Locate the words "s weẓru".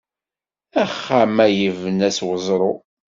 2.17-2.71